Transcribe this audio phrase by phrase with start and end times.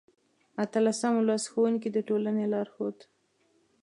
[0.63, 2.97] اتلسم لوست: ښوونکی د ټولنې لارښود